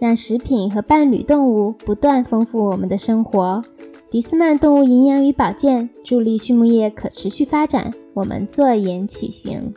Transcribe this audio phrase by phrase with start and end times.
[0.00, 3.62] 让食品和伴侣动物不断丰富我们的生活。
[4.10, 9.74] 迪斯曼动物营养与保健助力畜牧业可持续发展，我们坐言起行。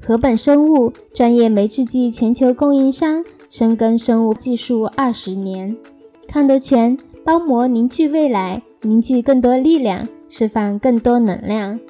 [0.00, 5.76] 禾本生物专业酶制剂全球供应商，深耕生物技术二十年。
[6.28, 11.80] 康德全包膜凝聚未来，凝聚更多力量，释放更多能量。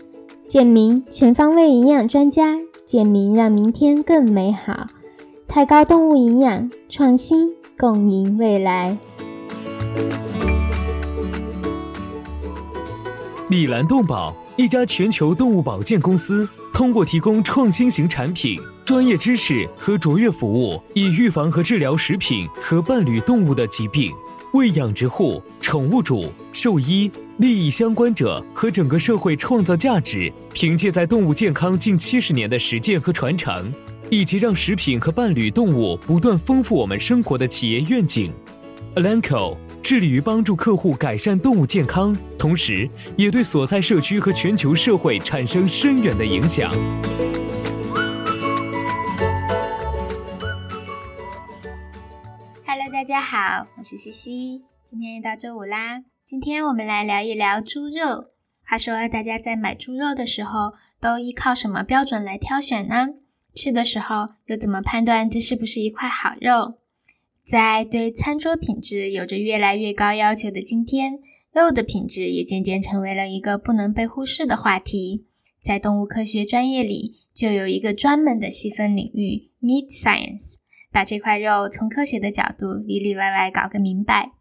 [0.49, 4.87] 健明全方位营养专家，健明让明天更美好。
[5.49, 7.53] 太高动物营养创新。
[7.77, 8.97] 共赢未来。
[13.51, 24.13] 李兰动宝一家全球动物保健公司，通过提供创新型产品、专业知识和卓越服务，以预防和治疗食品和伴侣动物的疾病，
[24.53, 30.33] 为养殖户、宠物主、兽医、利益相关者和整个社会创造价值。
[30.53, 33.73] 凭借在动物健康近七十年的实践和传承。
[34.15, 38.33] 以及让食品和伴侣动物不断丰富我们生活的企业愿景
[38.95, 46.71] ，Alanco 致力于帮助客户改善动物健康，同时也对所在社区和全球社会产生深远的影响。
[52.65, 56.05] Hello，大家好，我是西西，今天又到周五啦。
[56.29, 58.27] 今天我们来聊一聊猪肉。
[58.65, 63.09] 话说，大家在买猪肉的时候，都依靠什么标准来挑选呢？
[63.55, 66.75] 吃的时候又怎么判断这是不是一块好肉？
[67.47, 71.21] 在对餐桌品质有着越来越高要求的今天，
[71.53, 75.25] 肉的品质也渐渐成为了一个不能被忽视的话题。
[75.63, 80.57] 在动物科学专业里，就有一个专门的细分领域 ——Meat Science，
[80.91, 84.33] 把这块肉从科学的角度里里外外搞个明白。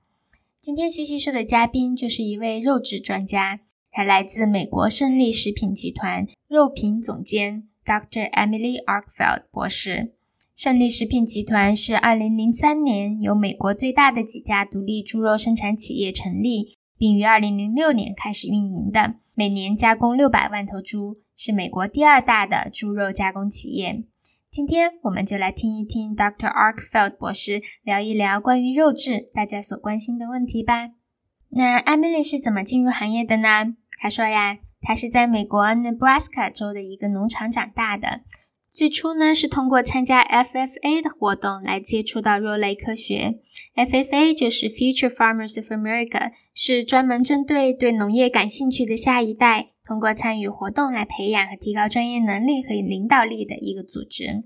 [0.62, 3.59] 今天西西说的嘉宾就是一位肉质专家，
[3.91, 7.68] 他来自美国胜利食品集团肉品总监。
[7.85, 8.31] Dr.
[8.31, 10.13] Emily Arkfeld 博士，
[10.55, 24.03] 胜利食品集团是2003年由美国最大的几家独立猪肉生产企业成立，并于2006年开始运营的，每年加工600万头猪，是美国第二大的猪肉加工企业。
[24.49, 26.47] 今天我们就来听一听 Dr.
[26.47, 30.91] Arkfeld 博士聊一聊关于肉质大家所关心的问题吧。
[31.49, 33.75] 那 Emily 是怎么进入行业的呢？
[33.99, 34.59] 她说呀。
[34.83, 38.21] 他是在美国 Nebraska 州的一个农场长大的。
[38.71, 43.39] 最初呢，是通过参加 FFA 的活动来接触到肉类科学。
[43.75, 54.43] FFA 就是 Future Farmers of America，是专门针对对农业感兴趣的下一代，通过参与活动来培养和提高专业能力和领导力的一个组织。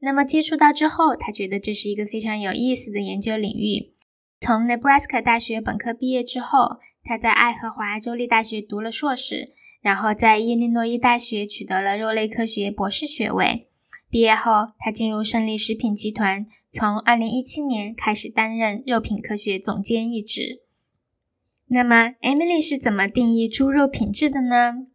[0.00, 3.92] 那么接触到之后，他觉得这是一个非常有意思的研究领域。
[4.40, 9.52] 从 Nebraska 大学本科毕业之后，他在爱荷华州立大学读了硕士。
[9.80, 13.66] 然后在伊利诺伊大学取得了肉类科学博士学位。
[14.10, 20.60] 毕业后，他进入胜利食品集团，从2017年开始担任肉品科学总监一职。
[21.68, 24.86] 那么，Emily 是怎么定义猪肉品质的呢？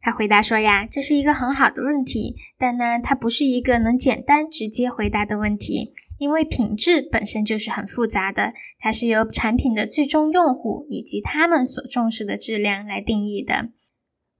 [0.00, 13.68] 他回答说呀，这是一个很好的问题，但呢，它不是一个能简单直接回答的问题，因为品质本身就是很复杂的，它是由产品的最终用户以及他们所重视的质量来定义的。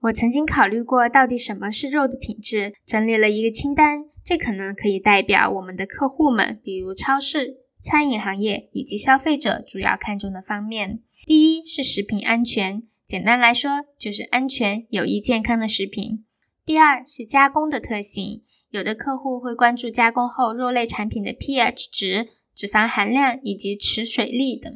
[0.02, 4.06] 我曾经考虑过，到底什么是肉的品质，整理了一个清单。
[4.24, 11.00] 这可能可以代表我们的客户们，比如超市、餐饮行业以及消费者主要看重的方面。
[11.26, 16.24] 第一是食品安全，简单来说就是安全、有益、健康的食品。
[16.64, 24.72] 第二是加工的特性，有的客户会关注加工后肉类产品的 pH 值、脂肪含量以及持水力等。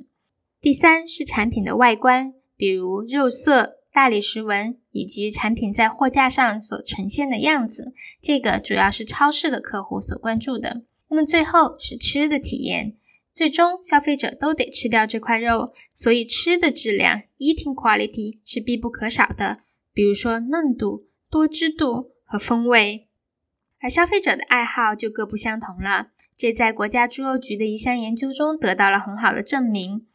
[0.61, 3.77] 第三是产品的外观，比如肉色。
[3.95, 7.93] 大理石纹以及产品在货架上所呈现的样子，
[8.23, 10.85] 这个主要是超市的客户所关注的。
[11.09, 12.95] 那么最后是吃的体验，
[13.35, 19.59] 最终消费者都得吃掉这块肉，所以吃的质量 （eating quality） 是必不可少的。
[19.93, 23.09] 比如说嫩度、多汁度和风味，
[23.81, 26.07] 而消费者的爱好就各不相同了。
[26.37, 30.07] 这在国家猪肉局的一项研究中得到了很好的证明。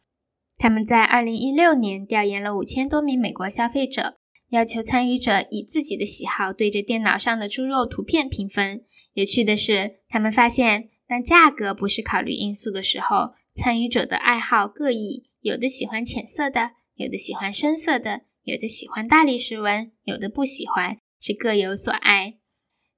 [0.56, 4.16] 他们在二零一六年调研了五千多名美国消费者，
[4.50, 8.82] 要求参与者以自己的喜好对着电脑上的猪肉图片评分。
[9.14, 22.34] 有趣的是，他们发现，当价格不是考虑因素的时候，参与者的爱好各异，有的喜欢浅色的，有的喜欢深色的，有的喜欢大理石纹，有的不喜欢，是各有所爱。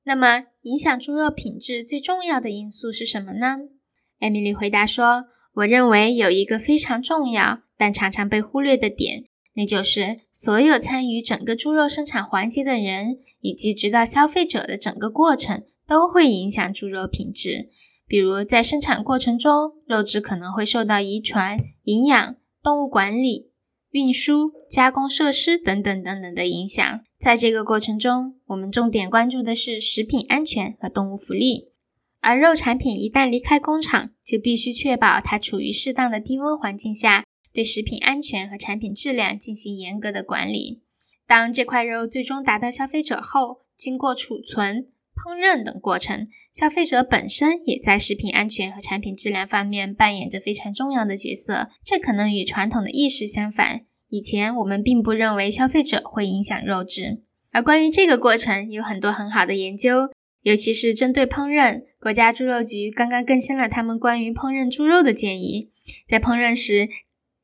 [0.04, 3.58] 那么，影响猪肉品质最重要的因素是什么呢？
[4.20, 5.24] 艾米丽回答说
[5.54, 17.68] ：“我认为有一个非常重要但常常被忽略的点，那就是所有参与整个猪肉生产环节的人，以及直到消费者的整个过程，都会影响猪肉品质。
[18.06, 23.48] 比如，在生产过程中，肉质可能会受到遗传、营养、动物管理。”
[23.92, 31.68] 运输、加工设施等等等等的影响，在这个过程中，我们重点关注的是食品安全和动物福利。
[32.22, 40.82] 而肉产品一旦离开工厂，就必须确保它处于适当的低温环境下，对食品安全和产品质量进行严格的管理。
[41.26, 51.68] 当这块肉最终达到消费者后，经过储存、烹饪等过程，消费者本身也在食品安全和产品质量方面扮演着非常重要的角色。
[51.84, 53.82] 这可能与传统的意识相反。
[54.08, 60.10] 以前我们并不认为消费者会影响肉质，而关于这个过程有很多很好的研究，
[60.42, 61.84] 尤其是针对烹饪。
[61.98, 65.70] 国家猪肉局刚刚更新了他们关于烹饪猪肉的建议，
[66.08, 66.90] 在烹饪时，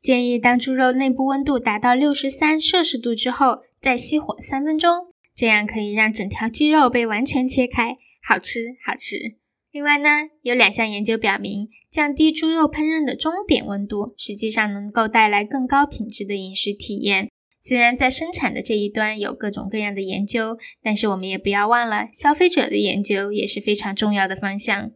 [0.00, 5.12] 建议当猪肉内部温度达到六十三摄氏度之后，再熄火三分钟。
[5.34, 9.36] 这样可以让整条鸡肉被完全切开，好吃好吃。
[9.70, 10.08] 另外呢，
[10.42, 17.30] 有两项研究表明，降低猪肉烹饪的终点温度，实际上能够带来更高品质的饮食体验。
[17.60, 24.92] 虽然在生产的这一端有各种各样的研究，但是我们也不要忘了，消费者的研究也是非常重要的方向。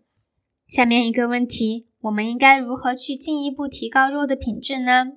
[0.69, 5.13] 下面一个问题，我们应该如何去进一步提高肉的品质呢？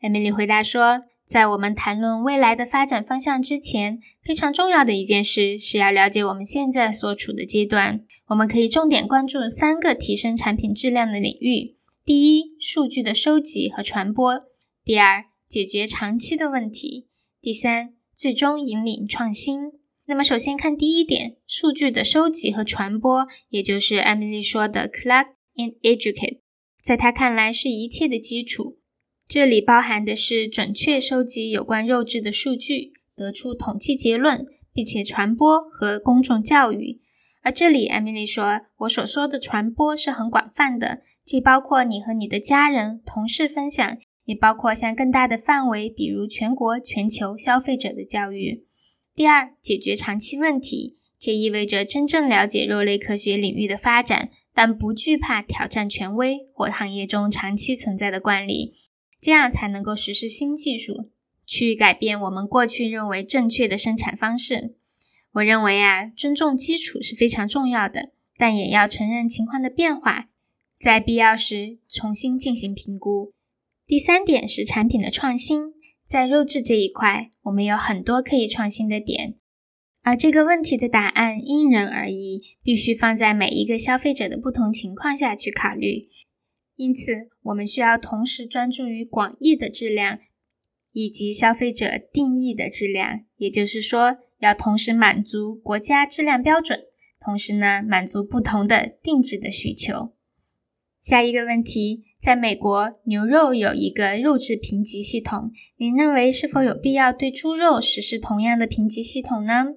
[0.00, 1.04] 艾米丽回答说。
[1.30, 8.00] 在我们谈论未来的发展方向之前，非常重要的一件事是要了解我们现在所处的阶段。
[8.26, 14.40] 我们可以重点关注三个提升产品质量的领域：第一，数据的收集和传播；
[14.84, 17.06] 第二，解决长期的问题；
[17.40, 19.70] 第三，最终引领创新。
[20.06, 25.28] 那么，首先看第一点，数据的收集和传播，也就是艾米丽说的 “collect
[25.60, 26.40] and educate”，
[26.82, 28.78] 在他看来是一切的基础。
[29.28, 37.00] 这里包含的是准确收集有关肉质的数据，得出统计结论，并且传播和公众教育。
[37.42, 48.64] 而这里，艾米丽说，我所说的传播是很广泛的，既包括你和你的家人、同事分享，也包括向更大的范围，比如全国、全球消费者的教育。
[49.14, 54.30] 第二，解决长期问题，这意味着真正了解肉类科学领域的发展，
[54.62, 58.74] 但不惧怕挑战权威或行业中长期存在的惯例。
[59.18, 61.08] 这样才能够实施新技术，
[61.46, 64.76] 去改变我们过去认为正确的生产方式。
[65.32, 70.28] 我认为啊，尊重基础是非常重要的，但也要承认情况的变化，
[70.78, 73.32] 在必要时重新进行评估。
[73.86, 75.72] 第三点是产品的创新，
[76.04, 79.36] 在肉质这一块，我们有很多可以创新的点，
[80.02, 86.08] 而这个问题的答案因人而异，必须放在每一个消费者的不同情况下去考虑。
[86.74, 90.18] 因此，我们需要同时专注于广义的质量
[90.92, 96.80] 以及消费者定义的质量，也就是说，要同时满足国家质量标准，
[97.20, 100.14] 同时呢，满足不同的定制的需求。
[101.02, 109.74] 下一个问题，在美国，牛肉有一个肉质评级系统，您认为是否有必要对猪肉实施同样的评级系统呢？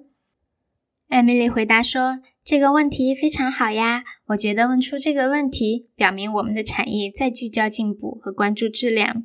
[1.08, 2.20] 艾米丽回答说。
[2.44, 4.04] 这个问题非常好呀！
[4.26, 9.24] 我觉得问出这个问题，表明我们的产业在聚焦进步和关注质量。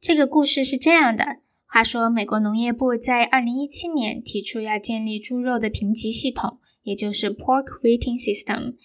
[0.00, 8.76] 这个故事是这样的：话说，美国农业部在二零一七年提出要建立猪肉的评级系统，也就是 Pork Rating System。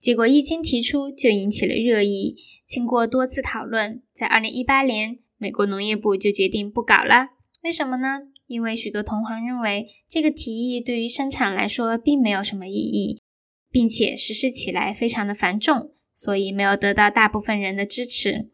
[0.00, 2.34] 结果一经提出就引起了热议。
[2.66, 7.28] 经过多次讨论，在二零一八年，美国农业部就决定不搞了。
[7.62, 8.22] 为什么呢？
[8.50, 13.22] 因为许多同行认为这个提议对于生产来说并没有什么意义，
[13.70, 18.50] 并且实施起来非常的繁重，所以没有得到大部分人的支持。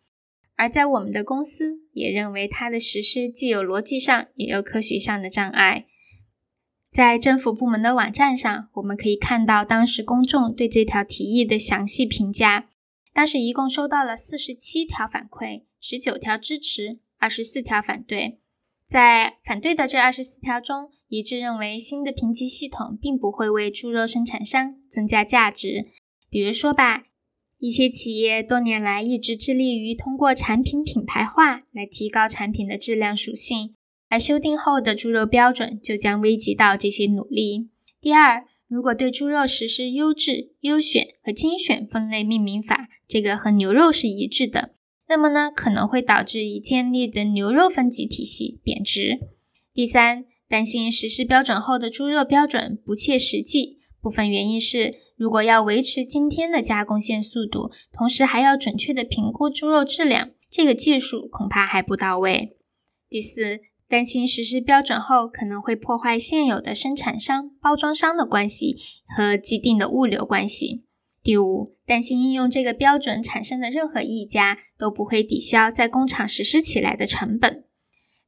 [0.54, 5.86] 而在我们的公司也认为它的实施既有逻辑上也有科学上的障碍。
[6.92, 12.68] 在政府部门的网站上，我们可以看到当时公众对这条提议的详细评价。
[13.14, 18.40] 当时一共收到了四十七条反馈，十九条支持，二十四条反对。
[18.88, 25.86] 在反对的这二十四条中，一致认为新的评级系统并不会为猪肉生产商增加价值。
[26.30, 27.04] 比如说吧，
[27.58, 33.74] 一些企业多年来一直致力于通过产品品牌化来提高产品的质量属性，
[34.08, 37.70] 而修订后的猪肉标准就将危及到这些努力。
[38.00, 44.75] 第二，如果对猪肉实施优质、优选和精选分类命名法，这个和牛肉是一致的，
[45.08, 49.18] 那么呢，可能会导致已建立的牛肉分级体系贬值。
[49.72, 62.56] 第三，担心实施标准后的猪肉标准不切实际，部分原因是，如果要维持今天的加工线速度，同时还要准确的评估猪肉质量，这个技术恐怕还不到位。
[63.08, 63.60] 第四。
[63.88, 68.78] 担心实施标准后可能会破坏现有的生产商、包装商的关系
[69.16, 70.85] 和既定的物流关系。
[71.26, 77.64] 第五，担心应用这个标准产生的任何溢价都不会抵消在工厂实施起来的成本。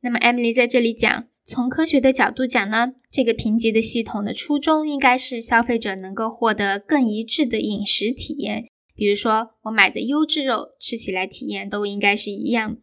[0.03, 8.65] 那么，Emily 在这里讲，从科学的角度讲呢，这个评级的系统的初衷应该是消费者能够获得更一致的饮食体验。
[8.97, 12.79] 比如说，我买的优质肉吃起来体验都应该是一样。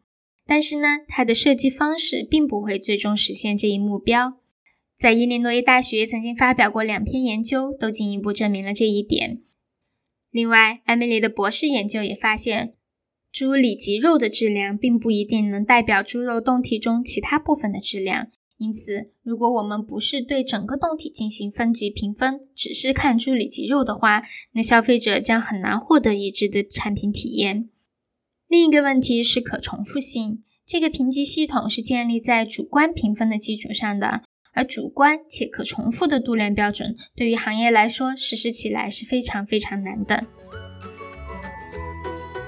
[0.47, 4.35] 但是呢，它的设计方式并不会最终实现这一目标。
[4.97, 9.41] 在伊利诺伊大学曾经发表过两篇研究，都进一步证明了这一点。
[10.35, 12.73] 另外，艾米丽的博士研究也发现，
[13.31, 18.27] 猪里脊肉的质量并不一定能代表猪肉胴体中其他部分的质量。
[18.57, 27.69] 因此，如果我们不是对整个胴体进行分级评分，只是看猪里脊肉的话，那消费者将很难获得一致的产品体验。
[28.49, 30.43] 另一个问题是可重复性。
[30.65, 34.23] 这个评级系统是建立在主观评分的基础上的，
[34.55, 40.23] 而主观且可重复的度量标准，对于行业来说实施起来是非常非常难的。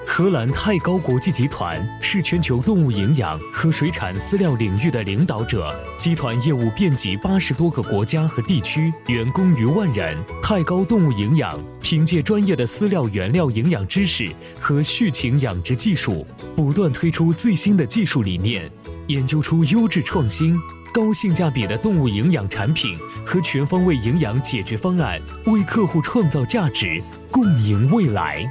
[0.10, 10.18] 荷兰泰高国际集团是全球动物营养和水产饲料领域的领导者，集团业务遍及八十多个国家和地区，员工逾万人。
[10.42, 14.28] 泰高动物营养凭借专业的饲料原料营养知识
[14.60, 18.68] 和畜禽养殖技术，不断推出最新的技术理念，
[19.08, 20.58] 研究出优质创新、
[20.94, 27.02] 高性价比的动物营养产品和全方位营养解决方案，为客户创造价值，
[27.32, 28.46] 共赢未来。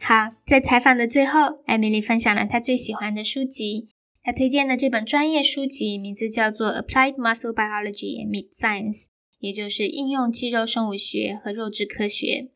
[0.00, 3.88] 好，在采访的最后，艾米丽分享了她最喜欢的书籍。
[4.22, 9.04] 她推荐的这本专业书籍名字叫做《Applied Muscle Biology and Meat Science》，
[9.38, 12.50] 也就是应用肌肉生物学和肉质科学。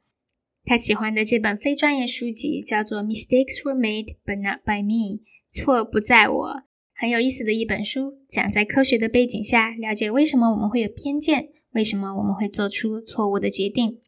[0.65, 5.19] 她喜欢的这本非专业书籍叫做《Mistakes Were Made But Not By Me》，
[5.51, 6.63] 错不在我。
[7.03, 13.99] 很有意思的一本书，讲在科学的背景下了解为什么我们会有偏见，为什么我们会做出错误的决定。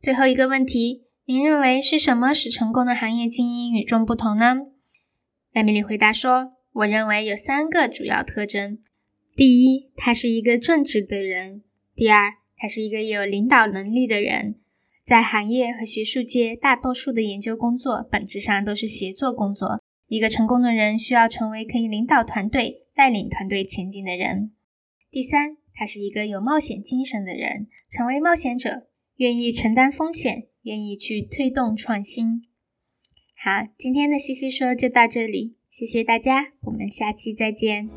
[0.00, 1.02] 最后一个问题。
[1.24, 4.58] 您认为是什么使成功的行业精英与众不同呢？
[5.52, 8.78] 艾米丽回答说：“我认为有三个主要特征。
[9.34, 11.62] 第一，他是一个正直的人；
[11.96, 14.54] 第二，他是一个有领导能力的人。
[15.04, 19.82] 在行业和学术界，大多数的研究工作本质上都是协作工作。
[20.08, 24.52] 一个成功的人需要成为可以领导团队、带领团队前进的人。
[25.10, 32.42] 第三，他是一个有冒险精神的人，成为冒险者，愿意承担风险。”愿意去推动创新。
[33.36, 37.88] 好，今天的西西说就到这里，谢谢大家，我们下期再见。